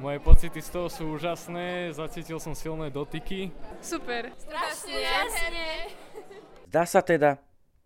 moje 0.00 0.16
pocity 0.24 0.64
z 0.64 0.68
toho 0.72 0.88
sú 0.88 1.04
úžasné, 1.20 1.92
zacítil 1.92 2.40
som 2.40 2.56
silné 2.56 2.88
dotyky. 2.88 3.52
Super, 3.84 4.32
strašne 4.40 4.96
úžasne. 4.96 5.68
Zdá 6.72 6.88
sa 6.88 7.04
teda, 7.04 7.36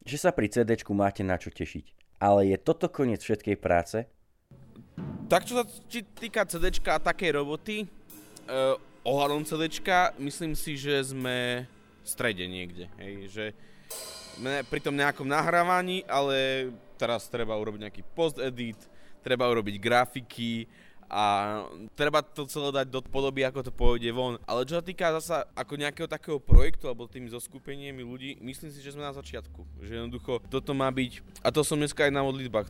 že 0.07 0.23
sa 0.23 0.31
pri 0.31 0.47
CD 0.47 0.79
máte 0.95 1.27
na 1.27 1.35
čo 1.35 1.51
tešiť. 1.51 1.91
Ale 2.23 2.47
je 2.47 2.57
toto 2.63 2.87
koniec 2.87 3.27
všetkej 3.27 3.59
práce? 3.59 4.07
Tak 5.27 5.49
čo 5.49 5.59
sa 5.59 5.65
týka 6.21 6.47
CDčka 6.47 7.01
a 7.01 7.03
takej 7.03 7.43
roboty, 7.43 7.89
uh, 8.49 8.77
ohľadom 9.05 9.45
CDčka, 9.45 10.17
myslím 10.17 10.57
si, 10.57 10.81
že 10.81 11.13
sme 11.13 11.69
v 12.05 12.07
strede 12.07 12.45
niekde. 12.49 12.89
Hej, 13.01 13.15
že 13.33 13.45
pri 14.67 14.81
tom 14.83 14.99
nejakom 14.99 15.29
nahrávaní, 15.29 16.03
ale 16.11 16.71
teraz 16.99 17.29
treba 17.31 17.55
urobiť 17.55 17.81
nejaký 17.87 18.03
post-edit, 18.17 18.79
treba 19.23 19.49
urobiť 19.49 19.77
grafiky, 19.79 20.67
a 21.15 21.25
treba 21.95 22.27
to 22.27 22.43
celé 22.51 22.75
dať 22.75 22.91
do 22.91 22.99
podoby, 22.99 23.47
ako 23.47 23.63
to 23.63 23.71
pôjde 23.71 24.11
von. 24.11 24.35
Ale 24.51 24.67
čo 24.67 24.83
sa 24.83 24.85
týka 24.85 25.15
zasa 25.23 25.47
ako 25.55 25.79
nejakého 25.79 26.11
takého 26.11 26.43
projektu 26.43 26.91
alebo 26.91 27.07
tými 27.07 27.31
zoskupeniami 27.31 28.03
ľudí, 28.03 28.43
myslím 28.43 28.75
si, 28.75 28.83
že 28.83 28.99
sme 28.99 29.07
na 29.07 29.15
začiatku. 29.15 29.63
Že 29.79 29.93
jednoducho 30.03 30.43
toto 30.51 30.75
má 30.75 30.91
byť, 30.91 31.23
a 31.47 31.55
to 31.55 31.63
som 31.63 31.79
dneska 31.79 32.11
aj 32.11 32.13
na 32.19 32.27
modlitbách 32.27 32.67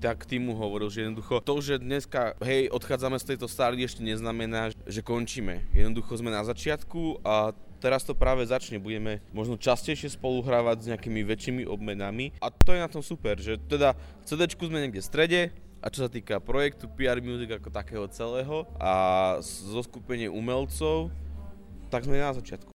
tak 0.00 0.24
týmu 0.24 0.56
hovoril, 0.56 0.88
že 0.88 1.04
jednoducho 1.04 1.44
to, 1.44 1.60
že 1.60 1.84
dneska 1.84 2.32
hej, 2.40 2.72
odchádzame 2.72 3.20
z 3.20 3.36
tejto 3.36 3.44
stály 3.44 3.84
ešte 3.84 4.00
neznamená, 4.00 4.72
že 4.88 5.04
končíme. 5.04 5.68
Jednoducho 5.76 6.16
sme 6.16 6.32
na 6.32 6.40
začiatku 6.48 7.20
a 7.20 7.52
teraz 7.82 8.06
to 8.08 8.16
práve 8.16 8.46
začne, 8.46 8.80
budeme 8.80 9.20
možno 9.36 9.60
častejšie 9.60 10.14
spoluhrávať 10.14 10.76
s 10.80 10.88
nejakými 10.94 11.20
väčšími 11.26 11.62
obmenami 11.68 12.32
a 12.40 12.48
to 12.48 12.72
je 12.72 12.80
na 12.80 12.88
tom 12.88 13.04
super, 13.04 13.36
že 13.36 13.60
teda 13.68 13.98
CD 14.24 14.46
sme 14.48 14.80
niekde 14.80 15.02
v 15.02 15.10
strede, 15.10 15.40
a 15.82 15.90
čo 15.90 16.06
sa 16.06 16.10
týka 16.10 16.38
projektu 16.38 16.86
PR 16.86 17.18
Music 17.18 17.58
ako 17.58 17.68
takého 17.74 18.06
celého 18.06 18.70
a 18.78 19.36
zo 19.42 19.82
skupenie 19.82 20.30
umelcov, 20.30 21.10
tak 21.90 22.06
sme 22.06 22.22
na 22.22 22.30
začiatku. 22.30 22.70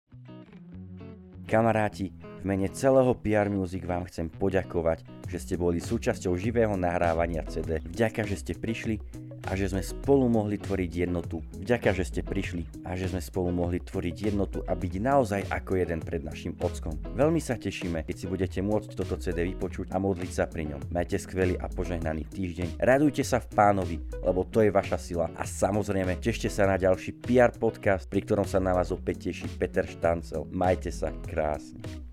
Kamaráti, 1.43 2.15
v 2.39 2.43
mene 2.47 2.71
celého 2.71 3.11
PR 3.19 3.51
Music 3.51 3.83
vám 3.83 4.07
chcem 4.07 4.31
poďakovať, 4.31 5.03
že 5.27 5.37
ste 5.37 5.55
boli 5.59 5.83
súčasťou 5.83 6.31
živého 6.39 6.79
nahrávania 6.79 7.43
CD. 7.51 7.83
Vďaka, 7.83 8.23
že 8.23 8.39
ste 8.39 8.53
prišli 8.55 9.03
a 9.47 9.57
že 9.59 9.71
sme 9.71 9.83
spolu 9.83 10.31
mohli 10.31 10.55
tvoriť 10.55 10.91
jednotu. 11.07 11.43
Vďaka, 11.59 11.91
že 11.91 12.07
ste 12.07 12.21
prišli 12.23 12.87
a 12.87 12.95
že 12.95 13.11
sme 13.11 13.19
spolu 13.19 13.51
mohli 13.51 13.83
tvoriť 13.83 14.15
jednotu 14.31 14.63
a 14.63 14.73
byť 14.75 14.93
naozaj 14.99 15.41
ako 15.51 15.71
jeden 15.79 15.99
pred 15.99 16.23
našim 16.23 16.55
ockom. 16.61 16.95
Veľmi 17.17 17.43
sa 17.43 17.59
tešíme, 17.59 18.07
keď 18.07 18.15
si 18.15 18.25
budete 18.29 18.59
môcť 18.63 18.89
toto 18.95 19.19
CD 19.19 19.43
vypočuť 19.51 19.91
a 19.91 19.99
modliť 19.99 20.31
sa 20.31 20.47
pri 20.47 20.71
ňom. 20.71 20.81
Majte 20.93 21.19
skvelý 21.19 21.59
a 21.59 21.67
požehnaný 21.67 22.23
týždeň. 22.31 22.79
Radujte 22.79 23.23
sa 23.27 23.43
v 23.43 23.51
pánovi, 23.51 23.97
lebo 24.23 24.47
to 24.47 24.63
je 24.63 24.71
vaša 24.71 24.97
sila. 24.99 25.27
A 25.35 25.43
samozrejme, 25.43 26.21
tešte 26.23 26.47
sa 26.47 26.69
na 26.69 26.79
ďalší 26.79 27.19
PR 27.19 27.51
podcast, 27.51 28.07
pri 28.07 28.23
ktorom 28.23 28.47
sa 28.47 28.63
na 28.63 28.71
vás 28.71 28.93
opäť 28.93 29.29
teší 29.29 29.47
Peter 29.59 29.83
Štancel. 29.83 30.47
Majte 30.51 30.93
sa 30.93 31.11
krásne. 31.25 32.12